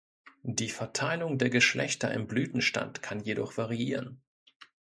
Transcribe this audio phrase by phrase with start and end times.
[0.41, 4.19] Die Verteilung der Geschlechter im Blütenstand kann jedoch variieren.